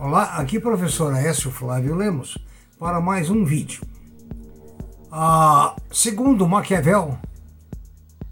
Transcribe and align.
Olá, 0.00 0.36
aqui 0.36 0.60
professor 0.60 1.12
Aécio 1.12 1.50
Flávio 1.50 1.96
Lemos 1.96 2.38
para 2.78 3.00
mais 3.00 3.30
um 3.30 3.44
vídeo. 3.44 3.82
Ah, 5.10 5.74
segundo 5.90 6.46
Maquiavel, 6.46 7.18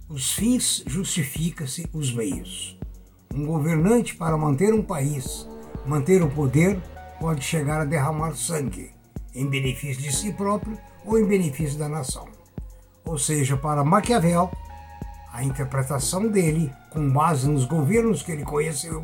os 0.08 0.32
fins 0.32 0.84
justificam-se 0.86 1.90
os 1.92 2.14
meios. 2.14 2.78
Um 3.34 3.44
governante 3.44 4.14
para 4.14 4.36
manter 4.36 4.72
um 4.72 4.80
país, 4.80 5.44
manter 5.84 6.22
o 6.22 6.30
poder, 6.30 6.80
pode 7.18 7.42
chegar 7.42 7.80
a 7.80 7.84
derramar 7.84 8.36
sangue 8.36 8.92
em 9.34 9.50
benefício 9.50 10.00
de 10.00 10.14
si 10.14 10.32
próprio 10.32 10.78
ou 11.04 11.18
em 11.18 11.26
benefício 11.26 11.76
da 11.76 11.88
nação. 11.88 12.28
Ou 13.04 13.18
seja, 13.18 13.56
para 13.56 13.82
Maquiavel, 13.82 14.52
a 15.32 15.42
interpretação 15.42 16.28
dele, 16.28 16.72
com 16.90 17.10
base 17.10 17.48
nos 17.48 17.64
governos 17.64 18.22
que 18.22 18.30
ele 18.30 18.44
conheceu, 18.44 19.02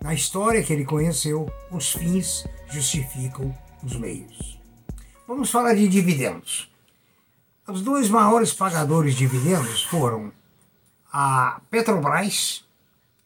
na 0.00 0.14
história 0.14 0.62
que 0.62 0.72
ele 0.72 0.84
conheceu, 0.84 1.50
os 1.70 1.92
fins 1.92 2.46
justificam 2.70 3.56
os 3.82 3.96
meios. 3.96 4.58
Vamos 5.26 5.50
falar 5.50 5.74
de 5.74 5.88
dividendos. 5.88 6.70
Os 7.66 7.82
dois 7.82 8.08
maiores 8.08 8.52
pagadores 8.52 9.14
de 9.14 9.28
dividendos 9.28 9.82
foram 9.82 10.32
a 11.12 11.60
Petrobras, 11.70 12.64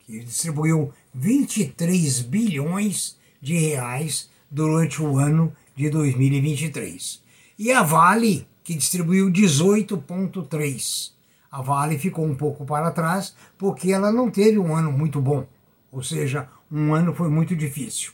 que 0.01 0.21
distribuiu 0.21 0.93
23 1.15 2.23
bilhões 2.23 3.17
de 3.41 3.57
reais 3.57 4.29
durante 4.51 5.01
o 5.03 5.19
ano 5.19 5.55
de 5.77 5.89
2023, 5.91 7.23
e 7.59 7.71
a 7.71 7.83
Vale, 7.83 8.47
que 8.65 8.75
distribuiu 8.75 9.31
18,3. 9.31 11.13
A 11.51 11.63
Vale 11.63 11.99
ficou 11.99 12.25
um 12.25 12.35
pouco 12.35 12.65
para 12.65 12.91
trás 12.91 13.35
porque 13.59 13.93
ela 13.93 14.11
não 14.11 14.31
teve 14.31 14.59
um 14.59 14.75
ano 14.75 14.91
muito 14.91 15.21
bom, 15.21 15.47
ou 15.93 16.03
seja, 16.03 16.49
um 16.71 16.95
ano 16.95 17.15
foi 17.15 17.29
muito 17.29 17.55
difícil. 17.55 18.13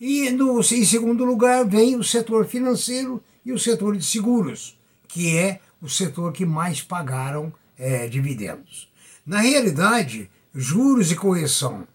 E 0.00 0.30
no, 0.30 0.60
em 0.60 0.84
segundo 0.84 1.24
lugar 1.24 1.66
vem 1.66 1.96
o 1.96 2.04
setor 2.04 2.46
financeiro 2.46 3.20
e 3.44 3.52
o 3.52 3.58
setor 3.58 3.96
de 3.96 4.04
seguros, 4.04 4.78
que 5.08 5.36
é 5.36 5.60
o 5.82 5.88
setor 5.88 6.32
que 6.32 6.46
mais 6.46 6.80
pagaram 6.80 7.52
é, 7.76 8.06
dividendos. 8.06 8.88
Na 9.26 9.40
realidade, 9.40 10.30
juros 10.54 11.10
e 11.10 11.16
correção, 11.16 11.86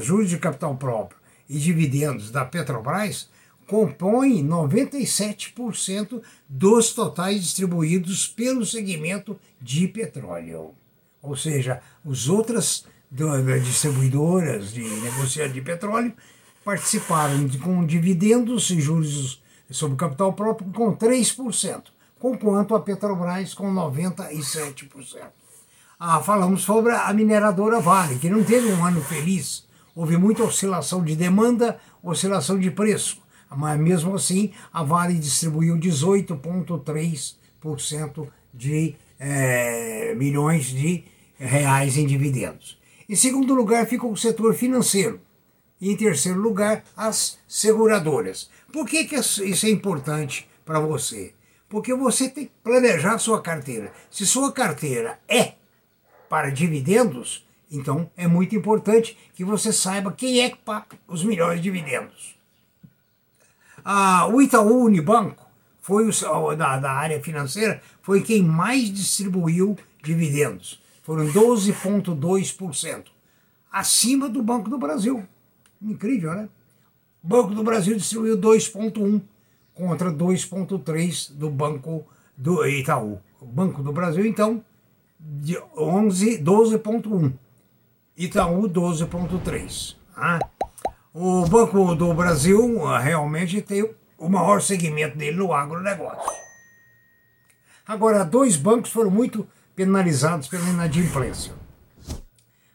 juros 0.00 0.30
de 0.30 0.38
capital 0.38 0.76
próprio 0.76 1.18
e 1.48 1.58
dividendos 1.58 2.30
da 2.30 2.44
Petrobras 2.44 3.28
compõem 3.66 4.46
97% 4.46 6.22
dos 6.48 6.92
totais 6.92 7.42
distribuídos 7.42 8.28
pelo 8.28 8.64
segmento 8.66 9.38
de 9.60 9.88
petróleo. 9.88 10.74
Ou 11.20 11.36
seja, 11.36 11.80
as 12.04 12.28
outras 12.28 12.84
das 13.12 13.64
distribuidoras 13.64 14.72
de 14.72 14.82
negociante 14.82 15.52
de 15.52 15.60
petróleo 15.60 16.12
participaram 16.64 17.46
de, 17.46 17.58
com 17.58 17.84
dividendos 17.84 18.70
e 18.70 18.80
juros 18.80 19.42
sobre 19.70 19.98
capital 19.98 20.32
próprio 20.32 20.72
com 20.72 20.96
3%, 20.96 21.82
quanto 22.18 22.74
a 22.74 22.80
Petrobras 22.80 23.52
com 23.52 23.70
97%. 23.72 25.26
Ah, 26.00 26.22
falamos 26.22 26.62
sobre 26.62 26.92
a 26.92 27.12
mineradora 27.12 27.80
Vale, 27.80 28.18
que 28.18 28.30
não 28.30 28.42
teve 28.42 28.72
um 28.72 28.82
ano 28.84 29.02
feliz. 29.02 29.66
Houve 29.94 30.16
muita 30.16 30.42
oscilação 30.42 31.04
de 31.04 31.14
demanda, 31.14 31.78
oscilação 32.02 32.58
de 32.58 32.70
preço. 32.70 33.20
Mas 33.54 33.78
mesmo 33.78 34.14
assim, 34.14 34.52
a 34.72 34.82
Vale 34.82 35.18
distribuiu 35.18 35.76
18,3% 35.76 38.26
de 38.54 38.94
é, 39.20 40.14
milhões 40.16 40.64
de 40.66 41.04
reais 41.38 41.98
em 41.98 42.06
dividendos. 42.06 42.80
Em 43.12 43.14
segundo 43.14 43.54
lugar, 43.54 43.86
fica 43.86 44.06
o 44.06 44.16
setor 44.16 44.54
financeiro. 44.54 45.20
E 45.78 45.92
em 45.92 45.96
terceiro 45.98 46.40
lugar, 46.40 46.82
as 46.96 47.38
seguradoras. 47.46 48.48
Por 48.72 48.86
que, 48.86 49.04
que 49.04 49.16
isso 49.16 49.66
é 49.66 49.68
importante 49.68 50.48
para 50.64 50.80
você? 50.80 51.34
Porque 51.68 51.92
você 51.92 52.30
tem 52.30 52.46
que 52.46 52.52
planejar 52.64 53.18
sua 53.18 53.42
carteira. 53.42 53.92
Se 54.10 54.24
sua 54.24 54.50
carteira 54.50 55.20
é 55.28 55.56
para 56.26 56.48
dividendos, 56.48 57.46
então 57.70 58.10
é 58.16 58.26
muito 58.26 58.56
importante 58.56 59.14
que 59.34 59.44
você 59.44 59.74
saiba 59.74 60.10
quem 60.10 60.40
é 60.40 60.48
que 60.48 60.56
paga 60.56 60.98
os 61.06 61.22
melhores 61.22 61.60
dividendos. 61.60 62.34
Ah, 63.84 64.26
o 64.26 64.40
Itaú 64.40 64.84
Unibanco 64.84 65.46
foi 65.82 66.08
o, 66.08 66.56
da, 66.56 66.78
da 66.78 66.92
área 66.92 67.22
financeira 67.22 67.82
foi 68.00 68.22
quem 68.22 68.42
mais 68.42 68.90
distribuiu 68.90 69.76
dividendos 70.02 70.81
foram 71.02 71.26
12,2%, 71.26 73.06
acima 73.70 74.28
do 74.28 74.42
Banco 74.42 74.70
do 74.70 74.78
Brasil. 74.78 75.26
Incrível, 75.80 76.34
né? 76.34 76.48
O 77.22 77.28
Banco 77.28 77.54
do 77.54 77.62
Brasil 77.62 77.96
distribuiu 77.96 78.38
2,1% 78.38 79.22
contra 79.74 80.12
2,3% 80.12 81.32
do 81.32 81.50
Banco 81.50 82.06
do 82.36 82.66
Itaú. 82.66 83.20
O 83.40 83.46
Banco 83.46 83.82
do 83.82 83.92
Brasil, 83.92 84.24
então, 84.24 84.64
de 85.18 85.54
12,1%. 85.54 87.32
Itaú, 88.16 88.68
12,3%. 88.68 89.96
Ah, 90.16 90.38
o 91.14 91.46
Banco 91.46 91.94
do 91.94 92.12
Brasil 92.14 92.86
ah, 92.86 92.98
realmente 92.98 93.60
tem 93.62 93.88
o 94.18 94.28
maior 94.28 94.60
segmento 94.60 95.16
dele 95.16 95.36
no 95.36 95.52
agronegócio. 95.52 96.30
Agora, 97.86 98.24
dois 98.24 98.56
bancos 98.56 98.92
foram 98.92 99.10
muito 99.10 99.46
penalizados 99.74 100.48
pela 100.48 100.68
inadimplência. 100.68 101.52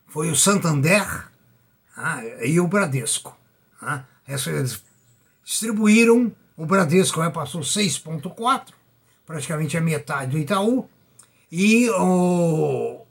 Foi 0.07 0.29
o 0.29 0.35
Santander 0.35 1.27
ah, 1.95 2.21
e 2.41 2.59
o 2.59 2.67
Bradesco. 2.67 3.35
Ah, 3.81 4.03
eles 4.27 4.83
distribuíram, 5.43 6.33
o 6.55 6.65
Bradesco 6.65 7.21
repassou 7.21 7.61
6,4, 7.61 8.73
praticamente 9.25 9.77
a 9.77 9.81
metade 9.81 10.31
do 10.31 10.37
Itaú, 10.37 10.89
e 11.51 11.89
o, 11.91 13.05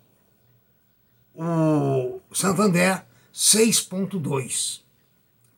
o 1.34 2.20
Santander 2.32 3.02
6,2, 3.34 4.80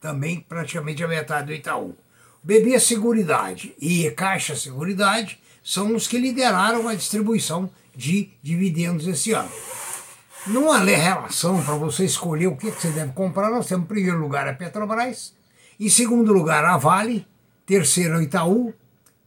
também 0.00 0.40
praticamente 0.40 1.02
a 1.02 1.08
metade 1.08 1.46
do 1.46 1.54
Itaú. 1.54 1.96
BB 2.42 2.78
Seguridade 2.78 3.74
e 3.80 4.10
Caixa 4.12 4.54
Seguridade 4.54 5.40
são 5.62 5.94
os 5.94 6.06
que 6.06 6.18
lideraram 6.18 6.88
a 6.88 6.94
distribuição 6.94 7.70
de 7.98 8.30
dividendos 8.40 9.08
esse 9.08 9.32
ano. 9.32 9.50
Numa 10.46 10.78
relação 10.78 11.60
para 11.64 11.74
você 11.74 12.04
escolher 12.04 12.46
o 12.46 12.56
que 12.56 12.70
você 12.70 12.90
deve 12.90 13.10
comprar, 13.10 13.50
nós 13.50 13.66
temos 13.66 13.86
em 13.86 13.88
primeiro 13.88 14.20
lugar 14.20 14.46
a 14.46 14.54
Petrobras, 14.54 15.34
em 15.80 15.88
segundo 15.88 16.32
lugar 16.32 16.64
a 16.64 16.76
Vale, 16.76 17.26
terceiro 17.66 18.18
o 18.18 18.22
Itaú, 18.22 18.72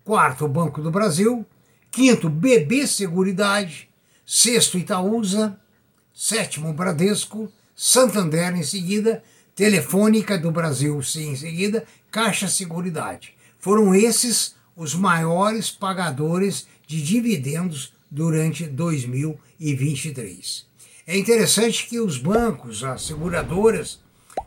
quarto 0.06 0.46
o 0.46 0.48
Banco 0.48 0.82
do 0.82 0.90
Brasil, 0.90 1.46
quinto 1.92 2.30
BB 2.30 2.88
Seguridade, 2.88 3.90
sexto 4.26 4.78
Itaúsa, 4.78 5.60
sétimo 6.14 6.72
Bradesco, 6.72 7.52
Santander 7.76 8.56
em 8.56 8.64
seguida, 8.64 9.22
Telefônica 9.54 10.38
do 10.38 10.50
Brasil 10.50 11.04
sim 11.04 11.32
em 11.32 11.36
seguida, 11.36 11.84
Caixa 12.10 12.48
Seguridade. 12.48 13.36
Foram 13.60 13.94
esses 13.94 14.56
os 14.78 14.96
maiores 14.96 15.70
pagadores 15.70 16.66
de 16.88 17.04
dividendos 17.04 17.94
durante 18.12 18.68
2023. 18.68 20.66
É 21.08 21.18
interessante 21.18 21.88
que 21.88 22.00
os 22.00 22.18
bancos, 22.18 22.84
as 22.84 23.04
seguradoras, 23.04 24.02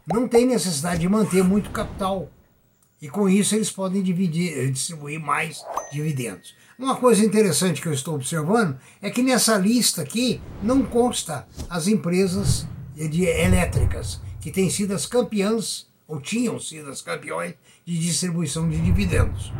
não 0.06 0.28
têm 0.28 0.46
necessidade 0.46 1.00
de 1.00 1.08
manter 1.08 1.42
muito 1.42 1.70
capital. 1.70 2.30
E 3.00 3.08
com 3.08 3.26
isso 3.28 3.54
eles 3.54 3.70
podem 3.70 4.02
dividir, 4.02 4.70
distribuir 4.70 5.18
mais 5.18 5.64
dividendos. 5.90 6.54
Uma 6.78 6.96
coisa 6.96 7.24
interessante 7.24 7.80
que 7.80 7.88
eu 7.88 7.92
estou 7.92 8.14
observando 8.14 8.78
é 9.00 9.10
que 9.10 9.22
nessa 9.22 9.56
lista 9.56 10.02
aqui 10.02 10.40
não 10.62 10.82
consta 10.84 11.46
as 11.68 11.88
empresas 11.88 12.66
de 12.94 13.24
elétricas, 13.24 14.20
que 14.40 14.50
têm 14.50 14.70
sido 14.70 14.92
as 14.92 15.06
campeãs, 15.06 15.86
ou 16.06 16.20
tinham 16.20 16.60
sido 16.60 16.90
as 16.90 17.00
campeões 17.00 17.54
de 17.84 17.98
distribuição 17.98 18.68
de 18.68 18.80
dividendos. 18.80 19.52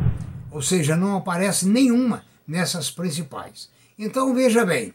Ou 0.51 0.61
seja, 0.61 0.95
não 0.95 1.17
aparece 1.17 1.67
nenhuma 1.67 2.23
nessas 2.47 2.91
principais. 2.91 3.69
Então 3.97 4.33
veja 4.35 4.65
bem, 4.65 4.93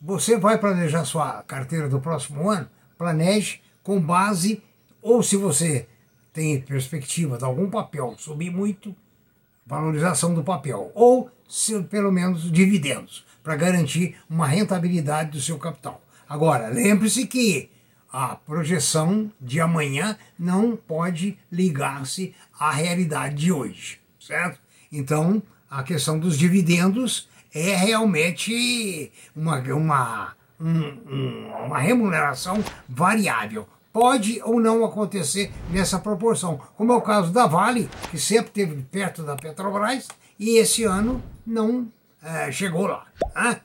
você 0.00 0.38
vai 0.38 0.56
planejar 0.56 1.04
sua 1.04 1.42
carteira 1.42 1.88
do 1.88 2.00
próximo 2.00 2.48
ano, 2.48 2.68
planeje 2.96 3.60
com 3.82 4.00
base, 4.00 4.62
ou 5.02 5.22
se 5.22 5.36
você 5.36 5.88
tem 6.32 6.60
perspectiva 6.60 7.36
de 7.36 7.44
algum 7.44 7.68
papel 7.68 8.14
subir 8.16 8.50
muito, 8.50 8.94
valorização 9.66 10.32
do 10.32 10.44
papel, 10.44 10.92
ou 10.94 11.28
se, 11.48 11.82
pelo 11.84 12.12
menos 12.12 12.50
dividendos, 12.52 13.24
para 13.42 13.56
garantir 13.56 14.16
uma 14.30 14.46
rentabilidade 14.46 15.32
do 15.32 15.40
seu 15.40 15.58
capital. 15.58 16.00
Agora, 16.28 16.68
lembre-se 16.68 17.26
que 17.26 17.68
a 18.12 18.36
projeção 18.36 19.30
de 19.40 19.60
amanhã 19.60 20.16
não 20.38 20.76
pode 20.76 21.36
ligar-se 21.50 22.32
à 22.58 22.70
realidade 22.70 23.34
de 23.34 23.50
hoje, 23.52 24.00
certo? 24.20 24.60
Então, 24.92 25.42
a 25.68 25.82
questão 25.82 26.18
dos 26.18 26.38
dividendos 26.38 27.28
é 27.54 27.76
realmente 27.76 29.12
uma, 29.34 29.58
uma, 29.60 30.34
um, 30.60 31.48
uma 31.66 31.78
remuneração 31.78 32.62
variável. 32.88 33.66
pode 33.92 34.40
ou 34.42 34.58
não 34.60 34.84
acontecer 34.84 35.52
nessa 35.70 36.00
proporção, 36.00 36.60
como 36.76 36.92
é 36.92 36.96
o 36.96 37.00
caso 37.00 37.32
da 37.32 37.46
Vale, 37.46 37.88
que 38.10 38.18
sempre 38.18 38.46
esteve 38.46 38.82
perto 38.90 39.22
da 39.22 39.36
Petrobras 39.36 40.08
e 40.36 40.58
esse 40.58 40.82
ano 40.82 41.22
não 41.46 41.86
é, 42.20 42.50
chegou 42.50 42.88
lá. 42.88 43.06
Né? 43.36 43.60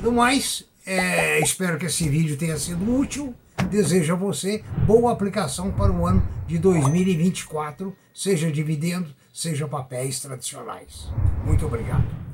No 0.00 0.12
mais, 0.12 0.64
é, 0.86 1.38
espero 1.40 1.78
que 1.78 1.86
esse 1.86 2.08
vídeo 2.08 2.36
tenha 2.36 2.56
sido 2.56 2.98
útil. 2.98 3.34
Desejo 3.70 4.14
a 4.14 4.16
você 4.16 4.64
boa 4.86 5.12
aplicação 5.12 5.70
para 5.72 5.92
o 5.92 6.06
ano 6.06 6.26
de 6.46 6.58
2024, 6.58 7.94
seja 8.14 8.50
dividendos, 8.50 9.14
seja 9.34 9.68
papéis 9.68 10.20
tradicionais. 10.20 11.08
Muito 11.44 11.66
obrigado. 11.66 12.27